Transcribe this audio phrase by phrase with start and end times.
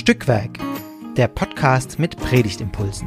[0.00, 0.58] Stückwerk,
[1.18, 3.06] der Podcast mit Predigtimpulsen.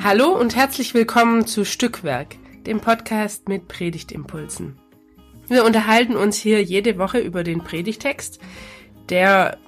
[0.00, 2.36] Hallo und herzlich willkommen zu Stückwerk,
[2.66, 4.78] dem Podcast mit Predigtimpulsen.
[5.48, 8.38] Wir unterhalten uns hier jede Woche über den Predigtext,
[9.08, 9.58] der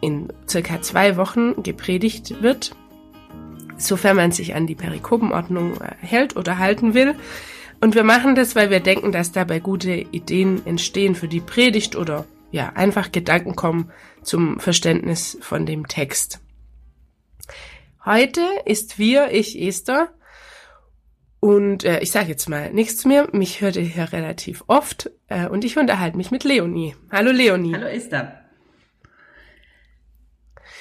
[0.00, 2.76] in circa zwei Wochen gepredigt wird
[3.78, 7.14] sofern man sich an die Perikopenordnung äh, hält oder halten will.
[7.80, 11.96] Und wir machen das, weil wir denken, dass dabei gute Ideen entstehen für die Predigt
[11.96, 13.90] oder ja, einfach Gedanken kommen
[14.22, 16.40] zum Verständnis von dem Text.
[18.04, 20.08] Heute ist wir, ich, Esther.
[21.40, 23.28] Und äh, ich sage jetzt mal nichts mir.
[23.32, 25.10] Mich hört ihr hier relativ oft.
[25.28, 26.96] Äh, und ich unterhalte mich mit Leonie.
[27.12, 27.74] Hallo Leonie.
[27.74, 28.44] Hallo Esther.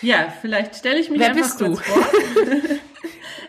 [0.02, 1.76] Ja, vielleicht stelle ich mich Wer einfach bist du?
[1.76, 2.06] vor.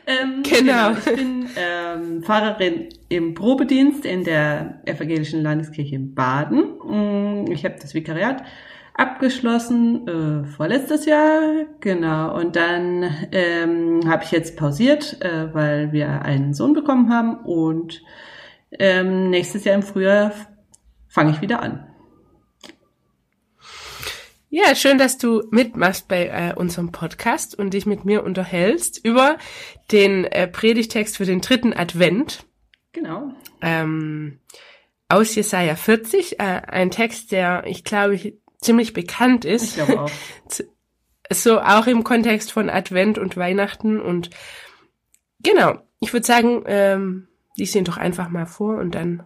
[0.09, 0.93] ähm, Genau.
[0.93, 7.45] Ich bin ähm, Pfarrerin im Probedienst in der Evangelischen Landeskirche in Baden.
[7.45, 8.43] Mm, Ich habe das Vikariat
[8.95, 12.37] abgeschlossen äh, vorletztes Jahr, genau.
[12.37, 17.37] Und dann ähm, habe ich jetzt pausiert, äh, weil wir einen Sohn bekommen haben.
[17.45, 18.03] Und
[18.73, 20.33] ähm, nächstes Jahr im Frühjahr
[21.07, 21.88] fange ich wieder an.
[24.51, 29.37] Ja, schön, dass du mitmachst bei äh, unserem Podcast und dich mit mir unterhältst über
[29.93, 32.47] den äh, Predigtext für den dritten Advent
[32.93, 33.33] Genau.
[33.61, 34.41] ähm,
[35.09, 36.41] aus Jesaja 40.
[36.41, 38.19] Äh, ein Text, der, ich glaube,
[38.61, 39.75] ziemlich bekannt Ich ist.
[39.75, 40.11] glaube auch.
[41.31, 44.01] so auch im Kontext von Advent und Weihnachten.
[44.01, 44.31] Und
[45.43, 49.25] genau, ich würde sagen, ähm, lies ihn doch einfach mal vor und dann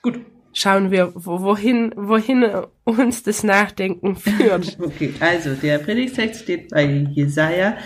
[0.00, 0.20] Gut.
[0.54, 2.46] Schauen wir, wo, wohin, wohin
[2.84, 4.78] uns das Nachdenken führt.
[4.80, 7.76] Okay, also der Predigtext steht bei Jesaja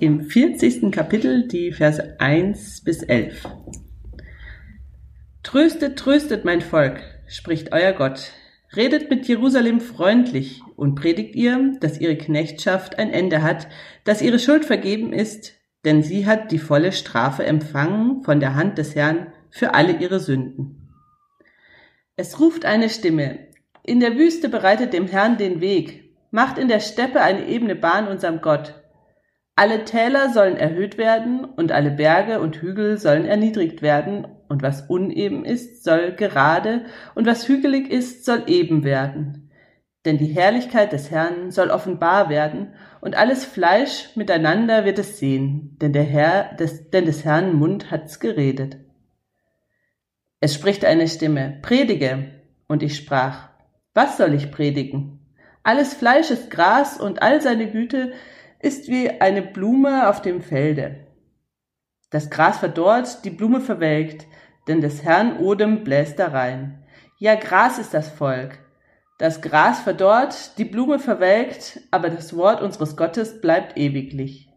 [0.00, 0.90] im 40.
[0.90, 3.44] Kapitel, die Verse 1 bis 11.
[5.44, 8.32] Tröstet, tröstet mein Volk, spricht euer Gott.
[8.74, 13.68] Redet mit Jerusalem freundlich und predigt ihr, dass ihre Knechtschaft ein Ende hat,
[14.04, 15.54] dass ihre Schuld vergeben ist,
[15.84, 20.18] denn sie hat die volle Strafe empfangen von der Hand des Herrn für alle ihre
[20.18, 20.75] Sünden.
[22.16, 23.38] Es ruft eine Stimme,
[23.82, 28.08] in der Wüste bereitet dem Herrn den Weg, macht in der Steppe eine ebene Bahn
[28.08, 28.74] unserem Gott.
[29.54, 34.82] Alle Täler sollen erhöht werden und alle Berge und Hügel sollen erniedrigt werden, und was
[34.82, 39.50] uneben ist, soll gerade, und was hügelig ist, soll eben werden.
[40.04, 45.76] Denn die Herrlichkeit des Herrn soll offenbar werden, und alles Fleisch miteinander wird es sehen,
[45.80, 48.78] denn der Herr, des, denn des Herrn Mund hat's geredet.
[50.46, 52.30] Es spricht eine Stimme, predige,
[52.68, 53.48] und ich sprach,
[53.94, 55.18] was soll ich predigen?
[55.64, 58.12] Alles Fleisch ist Gras und all seine Güte
[58.60, 61.08] ist wie eine Blume auf dem Felde.
[62.10, 64.28] Das Gras verdorrt, die Blume verwelkt,
[64.68, 66.84] denn des Herrn Odem bläst darein.
[67.18, 68.60] Ja, Gras ist das Volk.
[69.18, 74.48] Das Gras verdorrt, die Blume verwelkt, aber das Wort unseres Gottes bleibt ewiglich.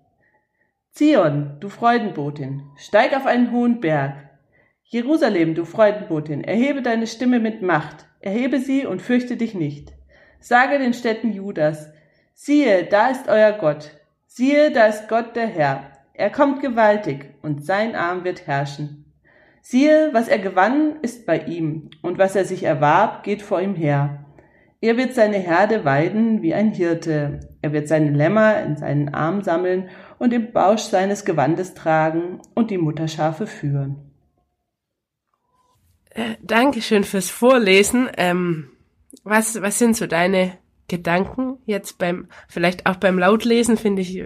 [0.92, 4.29] Zion, du Freudenbotin, steig auf einen hohen Berg.
[4.92, 9.94] Jerusalem, du Freudenbotin, erhebe deine Stimme mit Macht, erhebe sie und fürchte dich nicht.
[10.40, 11.92] Sage den Städten Judas,
[12.34, 13.92] siehe, da ist euer Gott,
[14.26, 19.06] siehe, da ist Gott der Herr, er kommt gewaltig, und sein Arm wird herrschen.
[19.62, 23.76] Siehe, was er gewann, ist bei ihm, und was er sich erwarb, geht vor ihm
[23.76, 24.26] her.
[24.82, 29.44] Er wird seine Herde weiden wie ein Hirte, er wird seine Lämmer in seinen Arm
[29.44, 34.09] sammeln und im Bausch seines Gewandes tragen und die Mutterschafe führen.
[36.10, 38.10] Äh, Dankeschön fürs Vorlesen.
[38.18, 38.70] Ähm,
[39.24, 44.24] was, was sind so deine Gedanken jetzt beim, vielleicht auch beim Lautlesen, finde ich,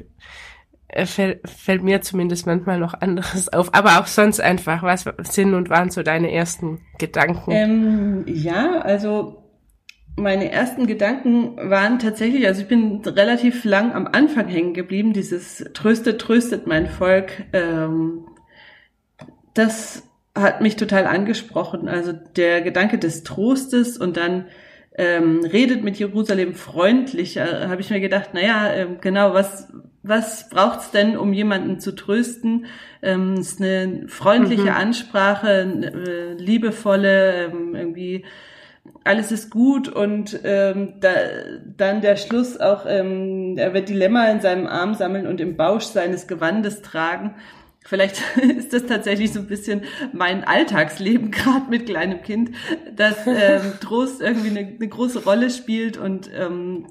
[0.88, 5.54] äh, fällt, fällt mir zumindest manchmal noch anderes auf, aber auch sonst einfach, was sind
[5.54, 7.52] und waren so deine ersten Gedanken?
[7.52, 9.44] Ähm, ja, also
[10.16, 15.66] meine ersten Gedanken waren tatsächlich, also ich bin relativ lang am Anfang hängen geblieben, dieses
[15.74, 17.46] Tröstet, tröstet mein Volk.
[17.52, 18.26] Ähm,
[19.54, 20.04] das
[20.36, 21.88] hat mich total angesprochen.
[21.88, 24.46] Also der Gedanke des Trostes und dann
[24.96, 29.72] ähm, redet mit Jerusalem freundlich, äh, habe ich mir gedacht, naja, äh, genau, was,
[30.04, 32.66] was braucht's denn, um jemanden zu trösten?
[33.02, 34.78] Ähm, es ist eine freundliche Mhm.
[34.78, 38.26] Ansprache, eine, äh, liebevolle, ähm, irgendwie
[39.06, 41.10] alles ist gut und ähm, da,
[41.78, 45.56] dann der Schluss auch, ähm, er wird die Lämmer in seinem Arm sammeln und im
[45.56, 47.36] Bausch seines Gewandes tragen.
[47.84, 48.22] Vielleicht
[48.58, 49.84] ist das tatsächlich so ein bisschen
[50.14, 52.52] mein Alltagsleben gerade mit kleinem Kind,
[52.96, 56.88] dass ähm, Trost irgendwie eine, eine große Rolle spielt und ähm,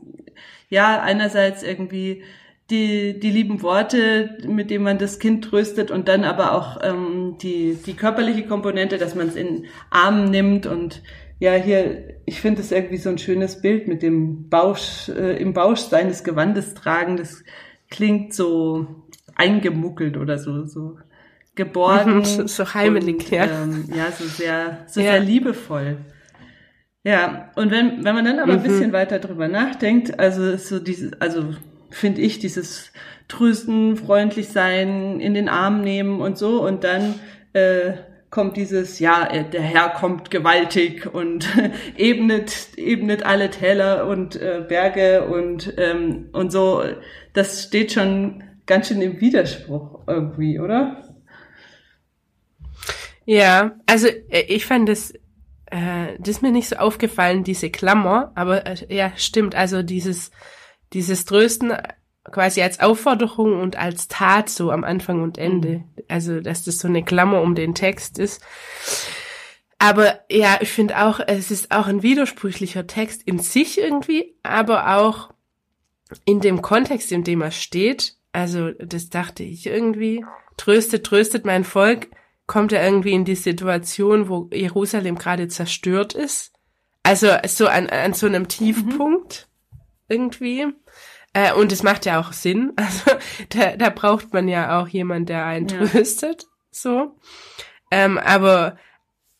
[0.68, 2.22] ja einerseits irgendwie
[2.70, 7.36] die, die lieben Worte, mit denen man das Kind tröstet und dann aber auch ähm,
[7.42, 11.02] die, die körperliche Komponente, dass man es in Armen nimmt und
[11.38, 15.52] ja, hier, ich finde es irgendwie so ein schönes Bild mit dem Bausch, äh, im
[15.52, 17.16] Bausch seines Gewandes tragen.
[17.16, 17.42] Das
[17.90, 18.86] klingt so
[19.42, 20.98] eingemuckelt oder so, so
[21.54, 22.24] geborgen.
[22.24, 23.44] so, so heimelig, und, ja.
[23.44, 25.12] Ähm, ja, so sehr, so Ja.
[25.12, 25.98] sehr liebevoll.
[27.04, 28.62] Ja, und wenn, wenn man dann aber ein Mhm.
[28.62, 31.54] bisschen weiter drüber nachdenkt, also so dieses, also
[31.90, 32.92] finde ich dieses
[33.28, 37.14] Trösten, freundlich sein, in den Arm nehmen und so und dann
[37.54, 37.94] äh,
[38.30, 41.48] kommt dieses, ja, äh, der Herr kommt gewaltig und
[41.96, 46.82] ebnet, ebnet alle Täler und äh, Berge und, ähm, und so.
[47.34, 51.16] Das steht schon ganz schön im Widerspruch irgendwie, oder?
[53.24, 55.12] Ja, also äh, ich fand das,
[55.66, 60.30] äh, das ist mir nicht so aufgefallen, diese Klammer, aber äh, ja, stimmt, also dieses,
[60.92, 61.72] dieses Trösten
[62.30, 65.84] quasi als Aufforderung und als Tat so am Anfang und Ende.
[66.08, 68.42] Also, dass das so eine Klammer um den Text ist.
[69.78, 74.96] Aber ja, ich finde auch, es ist auch ein widersprüchlicher Text in sich irgendwie, aber
[74.96, 75.30] auch
[76.24, 78.16] in dem Kontext, in dem er steht.
[78.32, 80.24] Also, das dachte ich irgendwie.
[80.56, 82.08] Tröstet, tröstet mein Volk
[82.46, 86.52] kommt er irgendwie in die Situation, wo Jerusalem gerade zerstört ist.
[87.02, 89.48] Also so an, an so einem Tiefpunkt
[90.08, 90.66] irgendwie.
[91.32, 92.72] Äh, und es macht ja auch Sinn.
[92.76, 93.10] Also
[93.50, 95.86] da, da braucht man ja auch jemand, der einen Ja.
[95.86, 96.46] tröstet.
[96.70, 97.16] So.
[97.90, 98.76] Ähm, aber,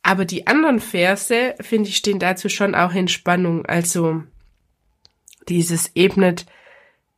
[0.02, 3.66] aber die anderen Verse, finde ich, stehen dazu schon auch in Spannung.
[3.66, 4.22] Also
[5.48, 6.46] dieses ebnet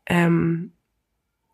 [0.07, 0.73] ähm,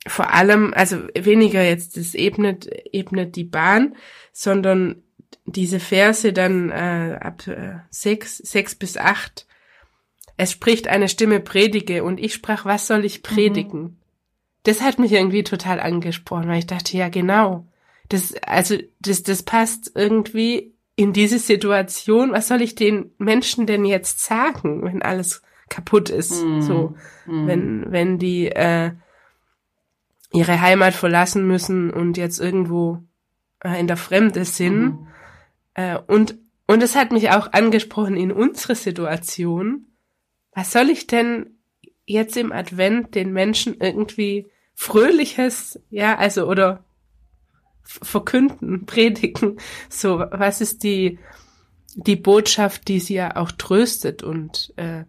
[0.07, 3.97] vor allem, also weniger jetzt das ebnet, ebnet die Bahn,
[4.33, 5.03] sondern
[5.45, 9.47] diese Verse dann äh, ab äh, sechs, sechs bis acht.
[10.37, 14.01] Es spricht eine Stimme predige und ich sprach, was soll ich predigen?
[14.63, 17.67] Das hat mich irgendwie total angesprochen, weil ich dachte, ja genau,
[18.09, 22.33] das, also das, das passt irgendwie in diese Situation.
[22.33, 26.43] Was soll ich den Menschen denn jetzt sagen, wenn alles kaputt ist?
[26.43, 26.63] Mhm.
[26.63, 26.95] So,
[27.27, 28.93] wenn wenn die äh,
[30.33, 33.03] ihre Heimat verlassen müssen und jetzt irgendwo
[33.65, 34.83] äh, in der Fremde sind.
[34.83, 35.07] Mhm.
[35.75, 36.37] Äh, und,
[36.67, 39.87] und es hat mich auch angesprochen in unsere Situation.
[40.53, 41.59] Was soll ich denn
[42.07, 46.85] jetzt im Advent den Menschen irgendwie Fröhliches, ja, also, oder
[47.83, 49.59] verkünden, predigen?
[49.89, 51.19] So, was ist die,
[51.97, 55.05] die Botschaft, die sie ja auch tröstet und, äh,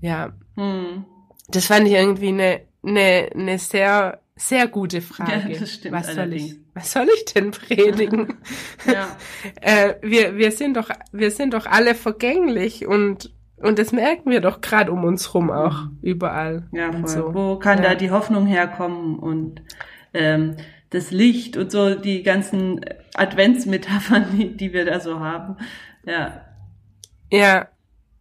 [0.00, 1.04] ja, Hm.
[1.48, 5.52] das fand ich irgendwie eine, eine, eine sehr, sehr gute Frage.
[5.52, 8.38] Ja, das stimmt was soll ich, was soll ich denn predigen?
[8.86, 9.16] Ja.
[9.60, 14.40] äh, wir, wir sind doch, wir sind doch alle vergänglich und, und das merken wir
[14.40, 16.66] doch gerade um uns rum auch, überall.
[16.72, 17.08] Ja, voll.
[17.08, 17.34] so.
[17.34, 17.90] Wo kann Ja.
[17.90, 19.62] da die Hoffnung herkommen und
[20.14, 20.56] ähm,
[20.88, 22.80] das Licht und so die ganzen
[23.14, 25.56] Adventsmetaphern, die, die wir da so haben.
[26.04, 26.46] Ja.
[27.30, 27.68] Ja,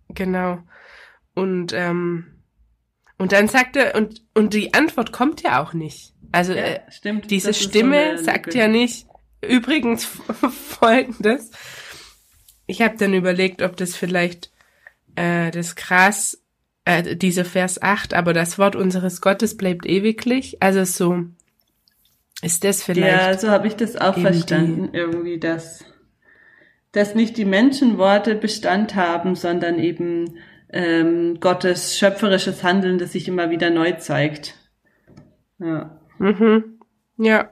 [0.10, 0.60] genau.
[1.33, 2.38] Und, ähm,
[3.19, 6.13] und dann sagt er, und, und die Antwort kommt ja auch nicht.
[6.31, 7.30] Also, ja äh, stimmt.
[7.30, 8.57] Diese so Stimme eine sagt Lücke.
[8.60, 9.06] ja nicht
[9.42, 10.06] übrigens
[10.51, 11.51] folgendes.
[12.66, 14.51] Ich habe dann überlegt, ob das vielleicht
[15.16, 16.42] äh, das Gras,
[16.85, 20.61] äh, dieser Vers 8, aber das Wort unseres Gottes bleibt ewiglich.
[20.61, 21.23] Also so
[22.42, 23.42] ist das Ja, vielleicht.
[23.42, 25.83] so habe ich das auch verstanden, irgendwie, dass,
[26.92, 30.38] dass nicht die Menschenworte Bestand haben, sondern eben
[30.71, 34.56] ähm, Gottes schöpferisches Handeln, das sich immer wieder neu zeigt.
[35.59, 35.99] Ja.
[36.18, 36.80] Mhm.
[37.18, 37.52] Ja.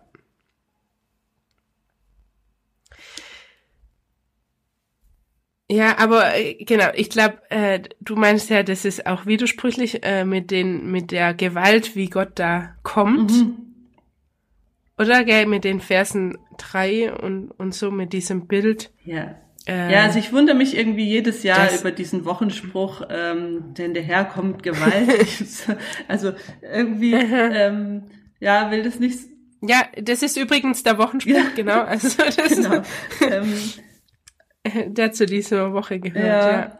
[5.69, 10.23] Ja, aber äh, genau, ich glaube, äh, du meinst ja, das ist auch widersprüchlich äh,
[10.23, 13.31] mit den mit der Gewalt, wie Gott da kommt.
[13.31, 13.67] Mhm.
[14.97, 18.91] Oder gell, mit den Versen drei und, und so mit diesem Bild.
[19.03, 19.35] Ja.
[19.67, 24.03] Äh, Ja, also ich wundere mich irgendwie jedes Jahr über diesen Wochenspruch, ähm, denn der
[24.03, 25.27] Herr kommt gewaltig.
[26.07, 28.03] also irgendwie, ähm,
[28.39, 29.19] ja, will das nicht,
[29.61, 31.81] ja, das ist übrigens der Wochenspruch, genau.
[31.81, 32.81] Also das genau.
[33.29, 33.53] ähm,
[34.93, 36.51] der zu dieser Woche gehört, ja.
[36.51, 36.79] ja.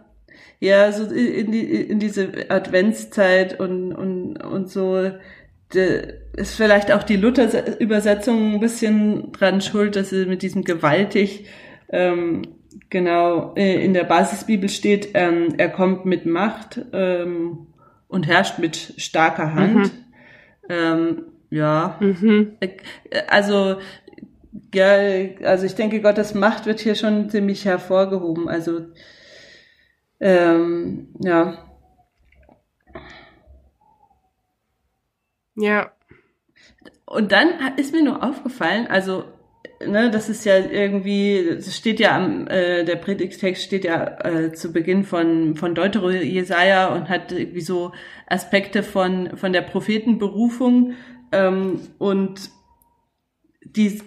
[0.59, 5.11] ja, so in, die, in diese Adventszeit und, und, und so,
[5.73, 11.45] de, ist vielleicht auch die Luther-Übersetzung ein bisschen dran schuld, dass sie mit diesem gewaltig,
[11.89, 12.43] ähm,
[12.89, 17.67] genau, äh, in der Basisbibel steht, ähm, er kommt mit Macht ähm,
[18.07, 19.91] und herrscht mit starker Hand.
[20.69, 22.57] Ähm, ja, Mhm.
[22.59, 22.69] äh,
[23.27, 23.77] also
[24.73, 24.87] ja,
[25.43, 28.49] also ich denke, Gottes Macht wird hier schon ziemlich hervorgehoben.
[28.49, 28.87] Also
[30.19, 31.63] ähm, ja,
[35.55, 35.91] Ja.
[37.05, 39.23] und dann ist mir nur aufgefallen, also
[39.85, 44.51] ne, das ist ja irgendwie, das steht ja am, äh, der Predigtext steht ja äh,
[44.53, 47.91] zu Beginn von, von Deutero Jesaja und hat irgendwie so
[48.27, 50.93] Aspekte von, von der Prophetenberufung
[51.31, 52.49] ähm, und
[53.63, 54.01] die,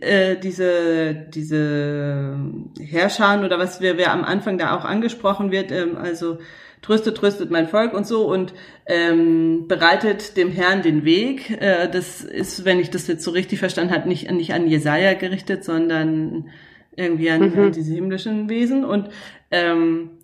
[0.00, 2.38] äh, diese, diese
[2.80, 6.38] Herrscher oder was wir, wer am Anfang da auch angesprochen wird, ähm, also
[6.82, 8.54] tröstet, tröstet mein Volk und so und
[8.86, 11.50] ähm, bereitet dem Herrn den Weg.
[11.50, 15.14] Äh, das ist, wenn ich das jetzt so richtig verstanden habe, nicht, nicht an Jesaja
[15.14, 16.50] gerichtet, sondern
[16.96, 17.58] irgendwie an, mhm.
[17.58, 18.84] an diese himmlischen Wesen.
[18.84, 19.08] Und
[19.50, 20.17] ähm,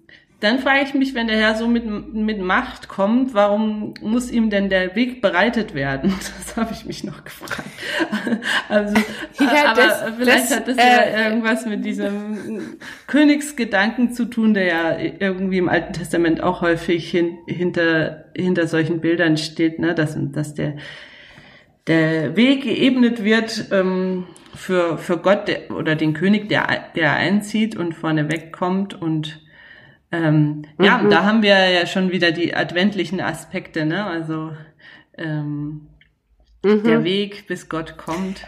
[0.44, 4.50] dann frage ich mich, wenn der Herr so mit, mit Macht kommt, warum muss ihm
[4.50, 6.12] denn der Weg bereitet werden?
[6.44, 7.68] Das habe ich mich noch gefragt.
[8.68, 8.94] Also,
[9.40, 12.76] ja, aber das, vielleicht das, hat das äh, ja irgendwas mit diesem
[13.08, 19.00] Königsgedanken zu tun, der ja irgendwie im Alten Testament auch häufig hin, hinter, hinter solchen
[19.00, 19.96] Bildern steht, ne?
[19.96, 20.76] dass, dass der,
[21.88, 27.74] der Weg geebnet wird ähm, für, für Gott der, oder den König, der, der einzieht
[27.74, 29.43] und vorne wegkommt und
[30.14, 30.84] ähm, mhm.
[30.84, 34.04] Ja, da haben wir ja schon wieder die adventlichen Aspekte, ne?
[34.04, 34.52] Also
[35.16, 35.88] ähm,
[36.62, 36.84] mhm.
[36.84, 38.46] der Weg, bis Gott kommt.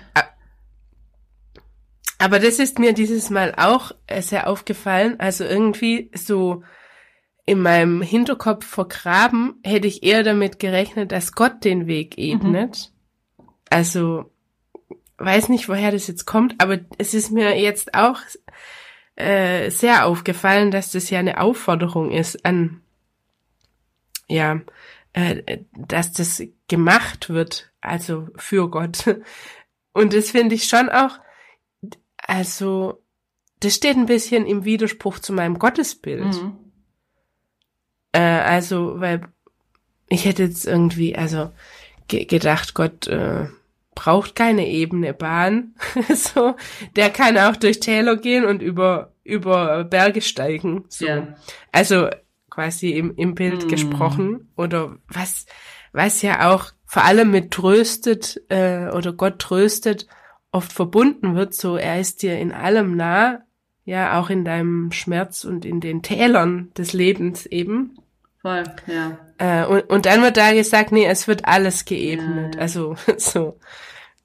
[2.18, 5.16] Aber das ist mir dieses Mal auch äh, sehr aufgefallen.
[5.18, 6.62] Also irgendwie so
[7.44, 12.90] in meinem Hinterkopf vergraben, hätte ich eher damit gerechnet, dass Gott den Weg ebnet.
[13.38, 13.44] Mhm.
[13.70, 14.32] Also
[15.18, 18.20] weiß nicht, woher das jetzt kommt, aber es ist mir jetzt auch
[19.16, 22.82] äh, sehr aufgefallen, dass das ja eine Aufforderung ist an,
[24.28, 24.60] ja,
[25.12, 29.18] äh, dass das gemacht wird, also für Gott.
[29.92, 31.18] Und das finde ich schon auch,
[32.18, 33.02] also,
[33.60, 36.34] das steht ein bisschen im Widerspruch zu meinem Gottesbild.
[36.34, 36.58] Mhm.
[38.12, 39.28] Äh, also, weil
[40.08, 41.50] ich hätte jetzt irgendwie, also
[42.08, 43.48] ge gedacht, Gott äh,
[43.96, 45.74] braucht keine ebene Bahn.
[46.14, 46.54] so,
[46.94, 50.84] der kann auch durch Täler gehen und über über Berge steigen.
[50.88, 51.06] So.
[51.06, 51.34] Ja.
[51.72, 52.08] Also
[52.48, 53.68] quasi im, im Bild mm.
[53.68, 55.46] gesprochen oder was
[55.92, 60.06] was ja auch vor allem mit tröstet äh, oder Gott tröstet
[60.52, 61.54] oft verbunden wird.
[61.54, 63.40] So er ist dir in allem nah,
[63.84, 67.98] ja auch in deinem Schmerz und in den Tälern des Lebens eben.
[68.46, 69.18] Voll, ja.
[69.38, 72.54] Äh, und, und dann wird da gesagt, nee, es wird alles geebnet.
[72.54, 72.60] Ja.
[72.60, 73.58] Also so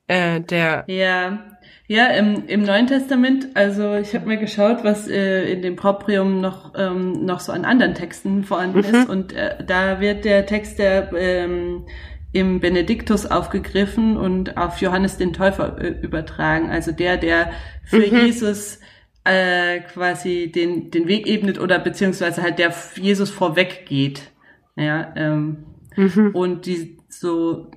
[0.06, 0.84] äh, der.
[0.86, 1.40] Ja,
[1.88, 6.40] ja, im, im Neuen Testament, also ich habe mir geschaut, was äh, in dem Proprium
[6.40, 8.96] noch, ähm, noch so an anderen Texten vorhanden mhm.
[8.96, 9.10] ist.
[9.10, 11.88] Und äh, da wird der Text der ähm,
[12.32, 16.70] im Benediktus aufgegriffen und auf Johannes den Täufer äh, übertragen.
[16.70, 17.54] Also der, der
[17.86, 18.26] für mhm.
[18.28, 18.82] Jesus
[19.24, 24.32] äh, quasi den, den Weg ebnet oder beziehungsweise halt der Jesus vorweg geht.
[24.76, 26.32] Ja, ähm, mhm.
[26.34, 27.70] und die so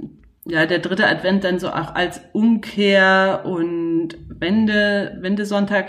[0.47, 5.87] ja, der dritte Advent dann so auch als Umkehr und Wende, Wendesonntag.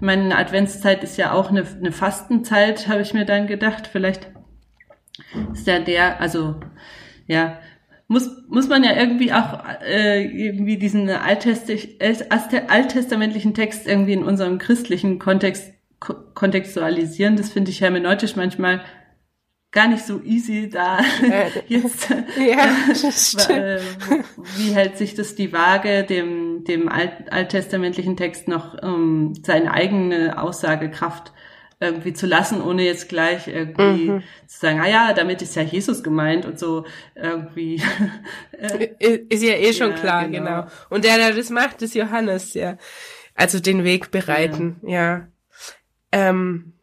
[0.00, 3.88] Meine Adventszeit ist ja auch eine, eine Fastenzeit, habe ich mir dann gedacht.
[3.88, 4.30] Vielleicht
[5.52, 6.56] ist ja der, also
[7.26, 7.58] ja,
[8.10, 15.20] muss, muss man ja irgendwie auch äh, irgendwie diesen alttestamentlichen Text irgendwie in unserem christlichen
[15.20, 15.72] Kontext
[16.34, 17.36] kontextualisieren.
[17.36, 18.80] Das finde ich hermeneutisch manchmal
[19.70, 22.66] gar nicht so easy da äh, jetzt ja,
[23.48, 23.78] äh,
[24.56, 30.42] wie hält sich das die Waage dem dem alt, alttestamentlichen Text noch um, seine eigene
[30.42, 31.32] Aussagekraft
[31.80, 34.22] irgendwie zu lassen, ohne jetzt gleich irgendwie mhm.
[34.46, 36.84] zu sagen, ah ja, damit ist ja Jesus gemeint und so
[37.14, 37.82] irgendwie.
[38.98, 40.44] ist ja eh schon ja, klar, genau.
[40.44, 40.66] genau.
[40.90, 42.76] Und der, der das macht, ist Johannes, ja.
[43.34, 44.90] Also den Weg bereiten, ja.
[44.90, 45.28] ja.
[46.12, 46.74] Ähm,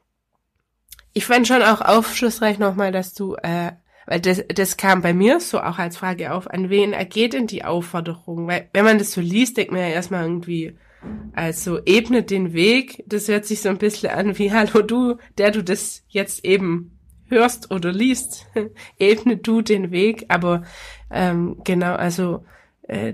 [1.13, 3.73] ich fand schon auch aufschlussreich nochmal, dass du, äh,
[4.07, 7.45] weil das, das kam bei mir so auch als Frage auf, an wen ergeht denn
[7.45, 8.47] die Aufforderung?
[8.47, 10.77] Weil wenn man das so liest, denkt man ja erstmal irgendwie,
[11.33, 15.51] also ebnet den Weg, das hört sich so ein bisschen an wie, hallo du, der
[15.51, 18.47] du das jetzt eben hörst oder liest,
[18.99, 20.63] ebne du den Weg, aber
[21.11, 22.45] ähm, genau, also
[22.83, 23.13] äh,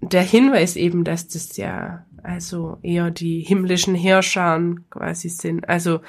[0.00, 5.68] der Hinweis eben, dass das ja also eher die himmlischen Herrscher quasi sind.
[5.68, 6.00] Also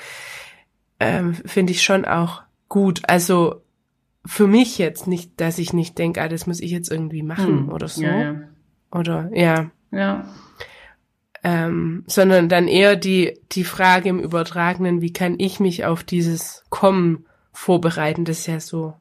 [1.00, 3.02] ähm, finde ich schon auch gut.
[3.08, 3.62] Also
[4.26, 7.68] für mich jetzt nicht, dass ich nicht denke, ah, das muss ich jetzt irgendwie machen
[7.68, 7.70] hm.
[7.70, 8.04] oder so.
[8.04, 8.36] Ja, ja.
[8.92, 9.72] Oder ja.
[9.98, 10.28] Ja.
[11.44, 16.64] Ähm, sondern dann eher die, die Frage im Übertragenen, wie kann ich mich auf dieses
[16.70, 18.26] Kommen vorbereiten?
[18.26, 18.94] Das ist ja so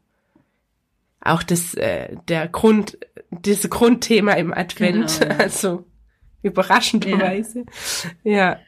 [1.20, 2.98] auch das, äh, der Grund,
[3.30, 5.38] dieses Grundthema im Advent, genau, ja.
[5.40, 5.84] also
[6.42, 7.64] überraschenderweise.
[8.22, 8.32] Ja.
[8.32, 8.58] ja.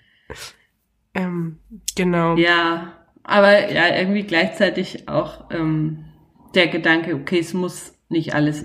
[1.14, 1.58] Ähm,
[1.94, 2.36] genau.
[2.36, 6.04] Ja, aber ja, irgendwie gleichzeitig auch ähm,
[6.54, 8.64] der Gedanke, okay, es muss nicht alles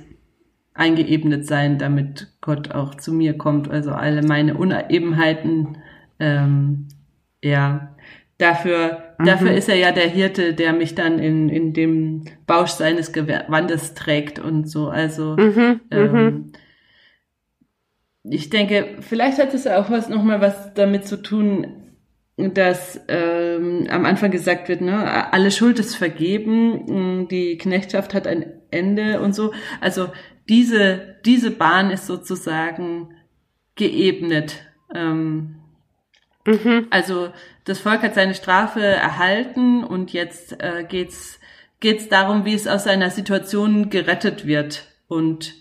[0.74, 3.70] eingeebnet sein, damit Gott auch zu mir kommt.
[3.70, 5.77] Also alle meine Unebenheiten,
[6.20, 6.88] ähm,
[7.44, 7.96] ja,
[8.38, 9.25] dafür, mhm.
[9.25, 13.94] dafür ist er ja der Hirte, der mich dann in, in dem Bausch seines Gewandes
[13.94, 14.89] trägt und so.
[14.89, 16.51] Also mhm, ähm, mhm.
[18.24, 21.68] ich denke, vielleicht hat es auch was nochmal was damit zu tun,
[22.36, 28.46] dass ähm, am Anfang gesagt wird, ne, alle Schuld ist vergeben, die Knechtschaft hat ein
[28.72, 29.53] Ende und so.
[29.82, 30.10] Also
[30.50, 33.16] diese, diese Bahn ist sozusagen
[33.76, 34.66] geebnet.
[34.94, 35.56] Ähm,
[36.46, 36.88] mhm.
[36.90, 37.32] Also
[37.66, 41.40] das Volk hat seine Strafe erhalten und jetzt äh, geht's
[41.80, 45.54] geht's darum, wie es aus seiner Situation gerettet wird und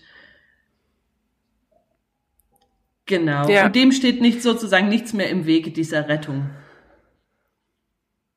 [3.05, 3.49] genau.
[3.49, 3.65] Ja.
[3.65, 6.49] Und dem steht nicht sozusagen nichts mehr im Wege dieser Rettung.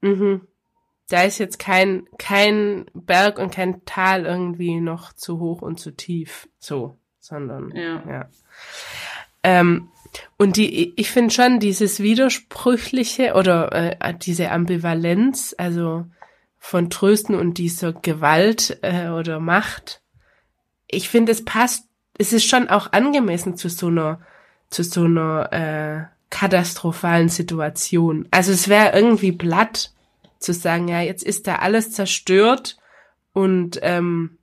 [0.00, 0.40] Mhm
[1.08, 5.92] da ist jetzt kein, kein Berg und kein Tal irgendwie noch zu hoch und zu
[5.92, 8.02] tief, so, sondern, ja.
[8.08, 8.28] ja.
[9.42, 9.88] Ähm,
[10.36, 16.06] und die, ich finde schon dieses Widersprüchliche oder äh, diese Ambivalenz, also
[16.58, 20.00] von Trösten und dieser Gewalt äh, oder Macht,
[20.88, 21.86] ich finde, es passt,
[22.18, 24.20] es ist schon auch angemessen zu so einer,
[24.70, 28.26] zu so einer äh, katastrophalen Situation.
[28.30, 29.92] Also es wäre irgendwie platt,
[30.38, 32.76] zu sagen, ja, jetzt ist da alles zerstört
[33.32, 34.38] und ähm,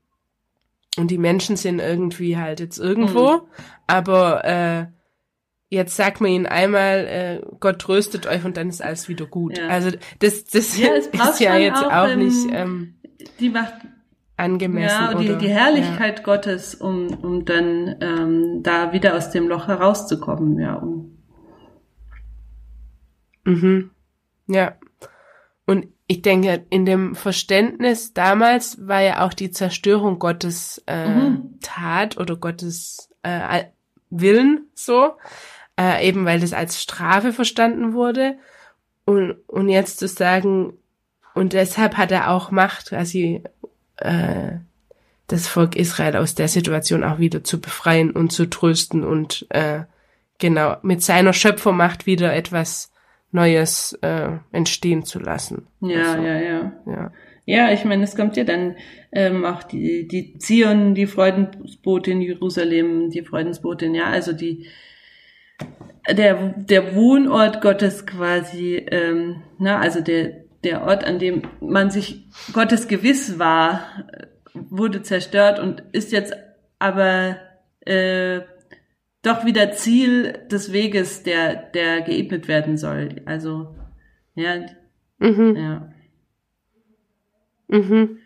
[0.96, 3.42] und die Menschen sind irgendwie halt jetzt irgendwo, mhm.
[3.88, 4.86] aber äh,
[5.70, 9.58] jetzt sagt man ihnen einmal, äh, Gott tröstet euch und dann ist alles wieder gut.
[9.58, 9.70] Ja.
[9.70, 12.96] Also das, das ja, ist ja jetzt auch, auch ähm, nicht ähm,
[13.40, 13.74] die macht
[14.38, 15.02] angemessen.
[15.02, 16.24] Ja, die, oder, die Herrlichkeit ja.
[16.24, 20.76] Gottes, um, um dann ähm, da wieder aus dem Loch herauszukommen, ja.
[20.76, 21.18] Um.
[23.46, 23.92] Mhm.
[24.48, 24.76] Ja.
[25.66, 31.60] Und ich denke, in dem Verständnis damals war ja auch die Zerstörung Gottes äh, mhm.
[31.62, 33.66] Tat oder Gottes äh,
[34.10, 35.14] Willen so,
[35.80, 38.38] äh, eben weil das als Strafe verstanden wurde.
[39.06, 40.74] Und, und jetzt zu sagen,
[41.34, 43.44] und deshalb hat er auch Macht, quasi
[43.98, 44.58] äh,
[45.28, 49.84] das Volk Israel aus der Situation auch wieder zu befreien und zu trösten und äh,
[50.38, 52.93] genau mit seiner Schöpfermacht wieder etwas
[53.34, 55.68] Neues äh, entstehen zu lassen.
[55.82, 57.12] Ja, also, ja, ja, ja.
[57.46, 58.78] Ja, ich meine, es kommt ja dann
[59.12, 64.68] ähm, auch die, die Zion, die Freudensbotin Jerusalem, die Freudensbotin, ja, also die
[66.10, 72.26] der, der Wohnort Gottes quasi, ähm, na, also der, der Ort, an dem man sich
[72.54, 74.06] Gottes gewiss war,
[74.54, 76.34] wurde zerstört und ist jetzt
[76.80, 77.38] aber
[77.82, 78.42] äh,
[79.24, 83.22] doch wieder Ziel des Weges, der, der geebnet werden soll.
[83.26, 83.76] Also,
[84.36, 84.66] ja.
[85.18, 85.56] Mhm.
[85.56, 85.94] Ja.
[87.70, 88.20] Mhm.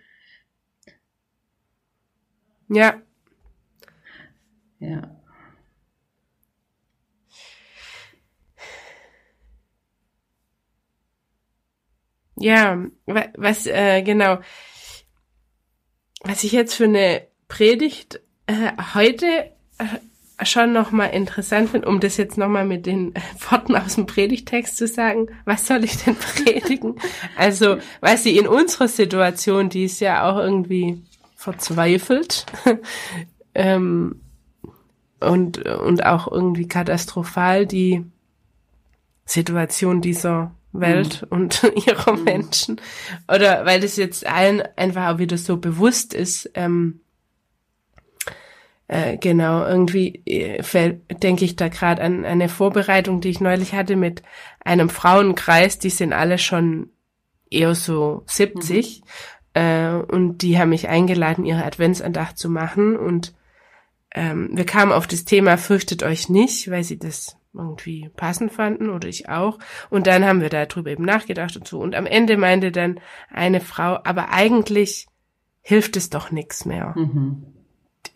[2.70, 3.02] Ja.
[4.80, 5.14] Ja.
[12.40, 14.40] Ja, was, äh, genau.
[16.22, 19.26] Was ich jetzt für eine Predigt äh, heute
[19.80, 19.86] äh,
[20.44, 23.14] schon nochmal interessant finde, um das jetzt nochmal mit den
[23.50, 26.96] Worten aus dem Predigtext zu sagen, was soll ich denn predigen?
[27.38, 31.02] also, weil sie in unserer Situation, die ist ja auch irgendwie
[31.36, 32.46] verzweifelt
[33.56, 34.22] ähm,
[35.20, 38.06] und, und auch irgendwie katastrophal, die
[39.26, 41.38] Situation dieser Welt mhm.
[41.38, 42.24] und ihrer mhm.
[42.24, 42.82] Menschen.
[43.28, 47.02] Oder weil das jetzt allen einfach auch wieder so bewusst ist, ähm,
[48.88, 53.98] äh, genau, irgendwie äh, denke ich da gerade an eine Vorbereitung, die ich neulich hatte
[53.98, 54.24] mit
[54.64, 56.90] einem Frauenkreis, die sind alle schon
[57.50, 59.62] eher so 70 mhm.
[59.62, 63.34] äh, und die haben mich eingeladen, ihre Adventsandacht zu machen und
[64.16, 68.90] ähm, wir kamen auf das Thema Fürchtet euch nicht, weil sie das irgendwie passend fanden
[68.90, 69.60] oder ich auch.
[69.90, 71.80] Und dann haben wir darüber eben nachgedacht und so.
[71.80, 73.00] Und am Ende meinte dann
[73.32, 75.08] eine Frau, aber eigentlich
[75.62, 76.94] hilft es doch nichts mehr.
[76.96, 77.57] Mhm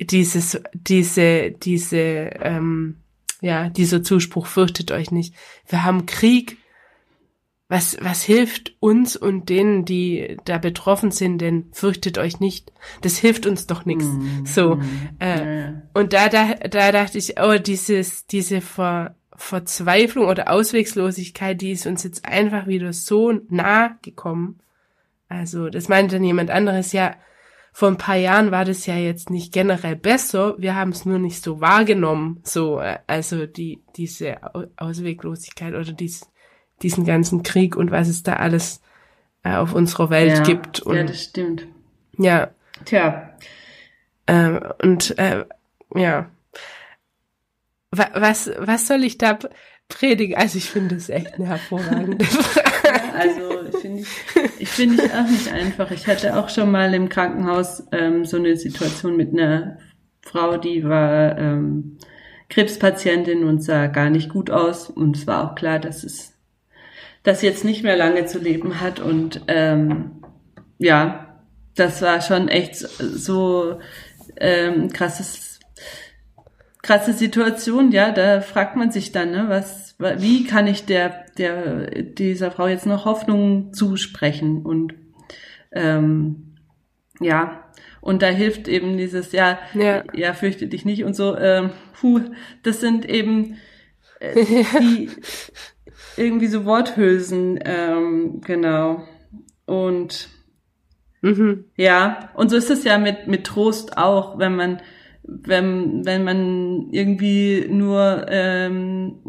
[0.06, 2.98] dieses, diese, diese, ähm,
[3.42, 5.36] ja, dieser Zuspruch fürchtet euch nicht.
[5.68, 6.58] Wir haben Krieg.
[7.68, 12.74] Was, was hilft uns und denen, die da betroffen sind, denn fürchtet euch nicht.
[13.00, 14.04] Das hilft uns doch nichts.
[14.04, 14.76] Mm, so.
[14.76, 14.82] Mm,
[15.20, 15.82] äh, ja.
[15.94, 21.88] Und da, da, da dachte ich, oh, dieses, diese Ver, Verzweiflung oder Auswegslosigkeit, die ist
[21.88, 24.60] uns jetzt einfach wieder so nah gekommen.
[25.30, 27.16] Also, das meinte dann jemand anderes, ja,
[27.72, 31.20] vor ein paar Jahren war das ja jetzt nicht generell besser, wir haben es nur
[31.20, 34.38] nicht so wahrgenommen, so, äh, also die, diese
[34.76, 36.30] Ausweglosigkeit oder dies,
[36.82, 38.82] diesen ganzen Krieg und was es da alles
[39.44, 40.82] äh, auf unserer Welt ja, gibt.
[40.82, 41.66] Und, ja, das stimmt.
[42.18, 42.52] Ja.
[42.86, 43.38] Tja.
[44.26, 45.46] Äh, und äh,
[45.96, 46.30] ja.
[47.92, 49.38] Was, was soll ich da
[49.90, 50.36] predigen?
[50.38, 52.71] Also ich finde es echt eine hervorragende Frage.
[53.22, 54.04] Also finde
[54.60, 55.92] ich, finde ich auch nicht einfach.
[55.92, 59.78] Ich hatte auch schon mal im Krankenhaus ähm, so eine Situation mit einer
[60.22, 61.98] Frau, die war ähm,
[62.50, 64.90] Krebspatientin und sah gar nicht gut aus.
[64.90, 66.34] Und es war auch klar, dass es
[67.24, 69.00] das jetzt nicht mehr lange zu leben hat.
[69.00, 70.24] Und ähm,
[70.78, 71.38] ja,
[71.76, 73.80] das war schon echt so
[74.38, 75.51] ähm, krasses,
[76.82, 77.92] krasse Situation.
[77.92, 82.68] Ja, da fragt man sich dann, ne, was, wie kann ich der, der dieser Frau
[82.68, 84.66] jetzt noch Hoffnung zusprechen?
[84.66, 84.94] Und
[85.72, 86.56] ähm,
[87.20, 87.66] ja,
[88.02, 91.38] und da hilft eben dieses, ja, ja, ja fürchte dich nicht und so.
[91.38, 92.20] Ähm, puh,
[92.64, 93.58] das sind eben
[94.20, 94.46] äh,
[94.80, 95.10] die
[96.18, 99.04] irgendwie so Worthülsen, ähm, genau.
[99.66, 100.30] Und
[101.22, 101.66] mhm.
[101.78, 104.82] ja, und so ist es ja mit, mit Trost auch, wenn man,
[105.24, 109.20] wenn, wenn man irgendwie nur ähm,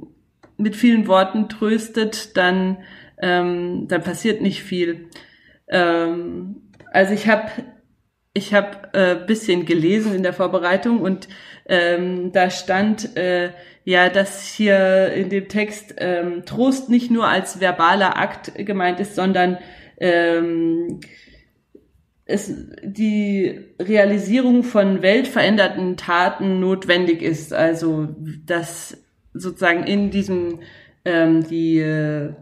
[0.57, 2.79] mit vielen Worten tröstet, dann,
[3.21, 5.09] ähm, dann passiert nicht viel.
[5.69, 7.51] Ähm, also ich habe
[8.35, 11.29] ich habe äh, bisschen gelesen in der Vorbereitung und
[11.67, 13.51] ähm, da stand äh,
[13.85, 19.17] ja, dass hier in dem Text ähm, Trost nicht nur als verbaler Akt gemeint ist,
[19.17, 19.59] sondern
[19.99, 21.01] ähm,
[22.33, 27.53] es die Realisierung von weltveränderten Taten notwendig ist.
[27.53, 28.09] Also
[28.47, 28.97] dass
[29.35, 30.61] sozusagen in diesem
[31.05, 32.33] ähm, die äh,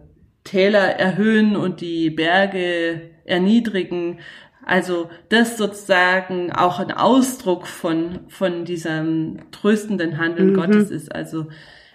[0.44, 4.20] Täler erhöhen und die Berge erniedrigen,
[4.64, 10.54] also das sozusagen auch ein Ausdruck von, von diesem tröstenden Handeln mhm.
[10.54, 11.14] Gottes ist.
[11.14, 11.46] Also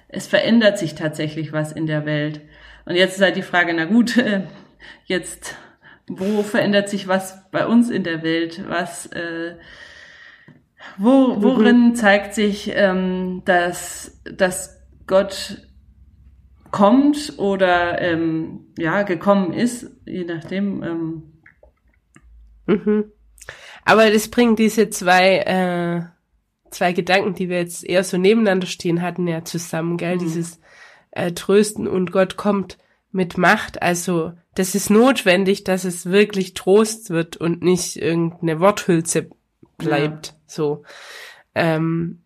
[0.08, 2.42] es verändert sich tatsächlich was in der Welt.
[2.86, 4.22] Und jetzt ist halt die Frage, na gut,
[5.06, 5.56] jetzt
[6.08, 8.64] wo verändert sich was bei uns in der Welt?
[8.68, 9.56] Was, äh,
[10.98, 11.96] wo, worin mhm.
[11.96, 15.68] zeigt sich, ähm, dass, dass Gott
[16.72, 20.84] kommt oder ähm, ja gekommen ist, je nachdem.
[20.84, 21.24] Ähm,
[22.68, 23.12] Mhm.
[23.84, 26.02] Aber das bringt diese zwei, äh,
[26.72, 30.16] zwei Gedanken, die wir jetzt eher so nebeneinander stehen hatten, ja zusammen, gell?
[30.16, 30.20] Mhm.
[30.20, 30.60] Dieses
[31.12, 32.78] äh, Trösten und Gott kommt
[33.12, 33.82] mit Macht.
[33.82, 39.30] Also das ist notwendig, dass es wirklich Trost wird und nicht irgendeine Worthülse
[39.78, 40.28] bleibt.
[40.28, 40.34] Ja.
[40.48, 40.84] So.
[41.54, 42.24] Ähm,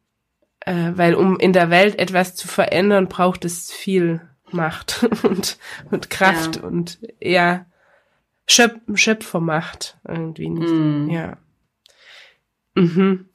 [0.62, 5.58] äh, weil um in der Welt etwas zu verändern, braucht es viel Macht und,
[5.92, 6.64] und Kraft ja.
[6.64, 7.66] und ja,
[8.48, 10.72] Schöp Schöpfermacht irgendwie nicht.
[10.72, 11.10] Mm.
[11.10, 11.38] Ja.
[12.74, 13.30] Mhm.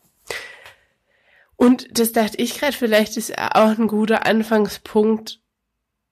[1.56, 5.40] Und das dachte ich gerade, vielleicht ist auch ein guter Anfangspunkt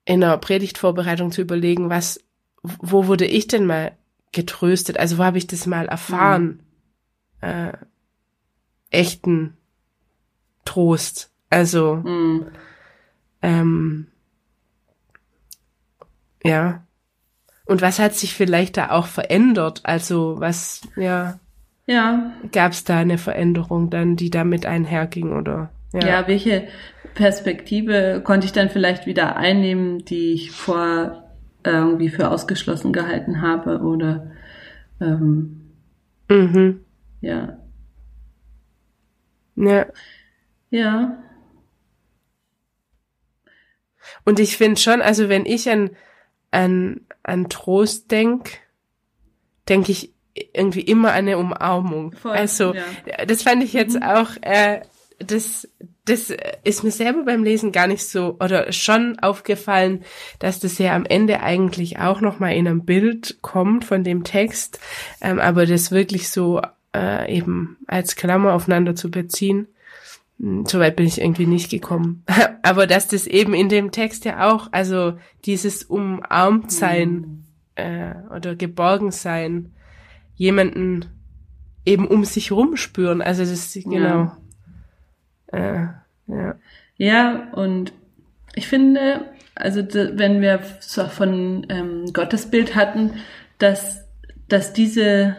[0.05, 2.23] in der Predigtvorbereitung zu überlegen, was,
[2.63, 3.91] wo wurde ich denn mal
[4.31, 4.97] getröstet?
[4.97, 6.61] Also wo habe ich das mal erfahren?
[7.41, 7.45] Mm.
[7.45, 7.73] Äh,
[8.89, 9.57] echten
[10.65, 11.29] Trost.
[11.49, 12.47] Also mm.
[13.41, 14.07] ähm,
[16.43, 16.83] ja.
[17.65, 19.81] Und was hat sich vielleicht da auch verändert?
[19.83, 21.39] Also was, ja.
[21.85, 22.33] Ja.
[22.51, 25.69] Gab es da eine Veränderung dann, die damit einherging oder?
[25.93, 26.07] Ja.
[26.07, 26.67] ja, welche
[27.13, 31.22] Perspektive konnte ich dann vielleicht wieder einnehmen, die ich vor
[31.63, 34.31] irgendwie für ausgeschlossen gehalten habe oder
[34.99, 35.71] ähm,
[36.29, 36.81] mhm.
[37.21, 37.57] ja.
[39.55, 39.85] Ja.
[40.69, 41.23] Ja.
[44.25, 45.91] Und ich finde schon, also wenn ich an,
[46.51, 48.59] an, an Trost denk,
[49.69, 50.13] denke ich
[50.53, 52.13] irgendwie immer an eine Umarmung.
[52.13, 53.25] Voll, also ja.
[53.25, 54.03] das fand ich jetzt mhm.
[54.03, 54.81] auch, äh,
[55.19, 55.67] das,
[56.05, 60.03] das ist mir selber beim Lesen gar nicht so oder schon aufgefallen,
[60.39, 64.23] dass das ja am Ende eigentlich auch noch mal in einem Bild kommt von dem
[64.23, 64.79] Text,
[65.21, 66.61] ähm, aber das wirklich so
[66.95, 69.67] äh, eben als Klammer aufeinander zu beziehen.
[70.39, 72.23] Hm, Soweit bin ich irgendwie nicht gekommen.
[72.61, 75.13] Aber dass das eben in dem Text ja auch, also
[75.45, 79.73] dieses Umarmtsein äh, oder Geborgensein,
[80.35, 81.05] jemanden
[81.85, 83.21] eben um sich rumspüren.
[83.21, 83.97] Also das ist genau.
[83.99, 84.37] Ja.
[85.53, 85.87] Äh,
[86.27, 86.55] ja.
[86.97, 87.93] ja, und
[88.55, 93.13] ich finde, also wenn wir so von ähm, Gottesbild hatten,
[93.59, 94.07] dass,
[94.47, 95.35] dass diese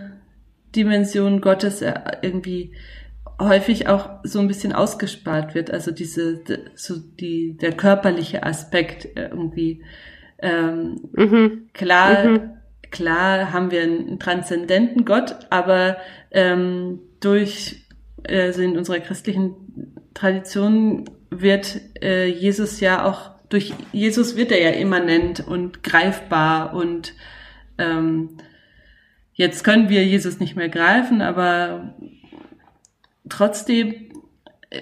[0.74, 2.72] Dimension Gottes äh, irgendwie
[3.40, 6.40] häufig auch so ein bisschen ausgespart wird, also diese
[6.74, 9.82] so die der körperliche Aspekt irgendwie
[10.38, 11.68] ähm, mhm.
[11.72, 12.50] klar mhm.
[12.90, 15.96] klar haben wir einen transzendenten Gott, aber
[16.30, 17.88] ähm, durch
[18.28, 19.54] also in unserer christlichen
[20.14, 27.14] Tradition wird äh, Jesus ja auch durch Jesus wird er ja immanent und greifbar und
[27.78, 28.38] ähm,
[29.34, 31.94] jetzt können wir Jesus nicht mehr greifen, aber
[33.28, 34.12] trotzdem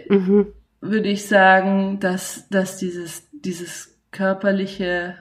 [0.09, 0.53] mhm.
[0.81, 5.17] würde ich sagen, dass, dass dieses, dieses körperliche,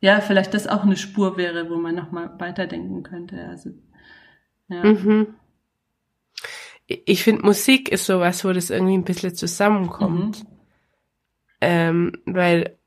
[0.00, 3.44] ja, vielleicht das auch eine Spur wäre, wo man nochmal weiterdenken könnte.
[3.48, 3.70] Also,
[4.68, 4.84] ja.
[4.84, 5.34] Mhm.
[7.04, 10.42] Ich finde, Musik ist sowas, wo das irgendwie ein bisschen zusammenkommt.
[10.42, 10.48] Mhm.
[11.60, 12.78] Ähm, weil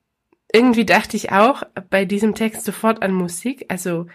[0.51, 3.65] irgendwie dachte ich auch bei diesem Text sofort an Musik.
[3.69, 4.07] Also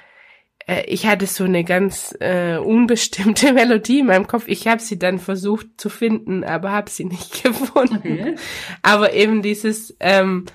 [0.67, 4.45] äh, ich hatte so eine ganz äh, unbestimmte Melodie in meinem Kopf.
[4.47, 7.97] Ich habe sie dann versucht zu finden, aber habe sie nicht gefunden.
[7.97, 8.35] Okay.
[8.83, 10.47] Aber eben dieses ähm,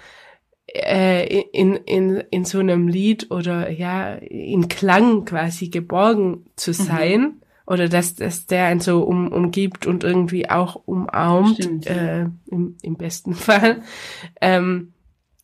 [0.67, 6.76] äh, in, in, in so einem Lied oder ja, in Klang quasi geborgen zu mhm.
[6.76, 7.22] sein.
[7.22, 7.43] Mhm.
[7.65, 12.78] Oder dass, dass der einen so um, umgibt und irgendwie auch umarmt, Stimmt, äh, im,
[12.82, 13.82] im besten Fall.
[14.41, 14.93] Ähm,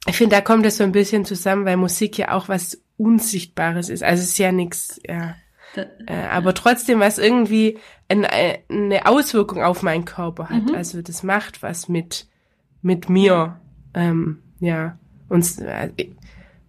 [0.05, 3.89] ich finde, da kommt das so ein bisschen zusammen, weil Musik ja auch was Unsichtbares
[3.89, 4.03] ist.
[4.03, 5.35] Also es ist ja nichts, ja.
[5.75, 7.77] äh, aber trotzdem, was irgendwie
[8.09, 10.69] ein, eine Auswirkung auf meinen Körper hat.
[10.69, 10.75] Mhm.
[10.75, 12.27] Also das macht was mit,
[12.81, 13.59] mit mir.
[13.93, 14.97] Ähm, ja.
[15.29, 15.91] Und äh,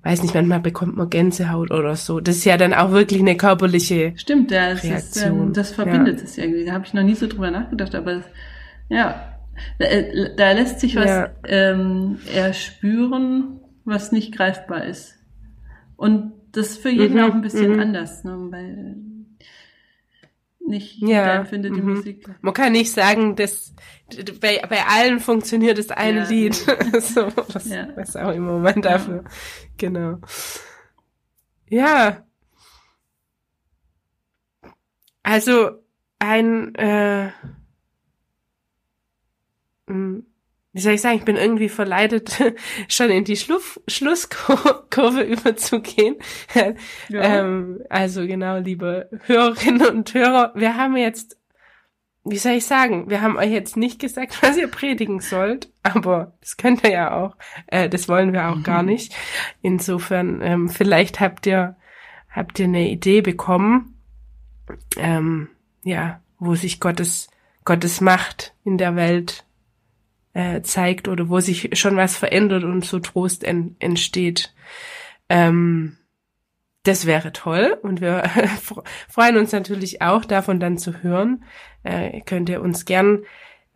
[0.03, 2.21] weiß nicht, manchmal bekommt man Gänsehaut oder so.
[2.21, 4.97] Das ist ja dann auch wirklich eine körperliche Stimmt, das, Reaktion.
[4.97, 6.25] Ist, ähm, das verbindet ja.
[6.25, 6.65] es irgendwie.
[6.65, 8.23] Da habe ich noch nie so drüber nachgedacht, aber
[8.89, 9.37] ja,
[9.79, 11.31] da, äh, da lässt sich was ja.
[11.45, 15.17] ähm, erspüren, was nicht greifbar ist.
[15.97, 17.81] Und das ist für jeden mhm, auch ein bisschen mhm.
[17.81, 18.37] anders, ne?
[18.51, 18.97] weil
[20.71, 21.95] nicht ja, empfindet die mhm.
[21.97, 22.29] Musik.
[22.41, 23.75] Man kann nicht sagen, dass
[24.41, 26.29] bei, bei allen funktioniert das eine ja.
[26.29, 26.55] Lied.
[27.01, 27.89] so, was, ja.
[27.97, 29.25] was auch immer man dafür.
[29.77, 30.19] Genau.
[31.69, 32.25] Ja.
[35.23, 35.83] Also
[36.19, 37.31] ein äh,
[39.87, 40.27] hm,
[40.73, 42.41] wie soll ich sagen, ich bin irgendwie verleitet,
[42.89, 46.17] schon in die Schluff, Schlusskurve überzugehen.
[46.55, 47.21] Ja.
[47.23, 51.37] ähm, also genau, liebe Hörerinnen und Hörer, wir haben jetzt,
[52.25, 56.37] wie soll ich sagen, wir haben euch jetzt nicht gesagt, was ihr predigen sollt, aber
[56.41, 58.63] das könnt ihr ja auch, äh, das wollen wir auch mhm.
[58.63, 59.15] gar nicht.
[59.63, 61.77] Insofern, ähm, vielleicht habt ihr,
[62.31, 63.97] habt ihr eine Idee bekommen,
[64.97, 65.49] ähm,
[65.83, 67.29] ja, wo sich Gottes,
[67.65, 69.45] Gottes Macht in der Welt
[70.35, 74.55] äh, zeigt oder wo sich schon was verändert und so Trost en entsteht.
[75.29, 75.97] Ähm,
[76.83, 78.25] das wäre toll und wir
[79.09, 81.45] freuen uns natürlich auch davon dann zu hören.
[81.83, 83.25] Äh, könnt ihr uns gern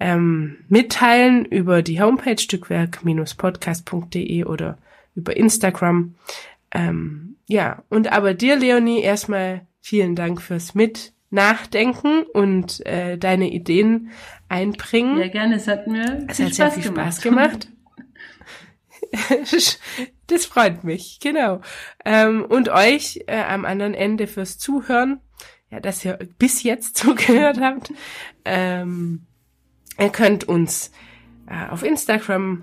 [0.01, 4.79] ähm, mitteilen über die Homepage stückwerk-podcast.de oder
[5.14, 6.14] über Instagram.
[6.73, 13.51] Ähm, ja, und aber dir, Leonie, erstmal vielen Dank fürs Mit nachdenken und äh, deine
[13.51, 14.11] Ideen
[14.49, 15.18] einbringen.
[15.18, 15.57] Ja, gerne.
[15.57, 17.68] Es hat mir es hat sehr viel Spaß gemacht.
[20.27, 21.61] das freut mich, genau.
[22.05, 25.20] Ähm, und euch äh, am anderen Ende fürs Zuhören,
[25.70, 27.92] ja, dass ihr bis jetzt zugehört habt.
[28.44, 29.27] Ähm,
[29.99, 30.90] ihr könnt uns
[31.49, 32.62] äh, auf Instagram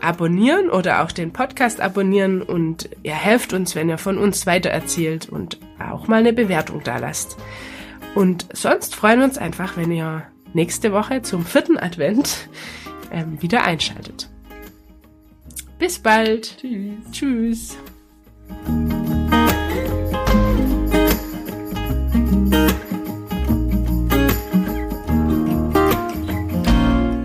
[0.00, 5.28] abonnieren oder auch den Podcast abonnieren und ihr helft uns, wenn ihr von uns weitererzählt
[5.28, 7.36] und auch mal eine Bewertung da lasst.
[8.14, 10.22] Und sonst freuen wir uns einfach, wenn ihr
[10.52, 12.48] nächste Woche zum vierten Advent
[13.10, 14.28] ähm, wieder einschaltet.
[15.78, 16.56] Bis bald.
[16.58, 16.94] Tschüss.
[17.12, 17.76] Tschüss.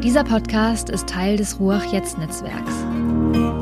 [0.04, 3.59] Dieser Podcast ist Teil des Ruach Jetzt Netzwerks.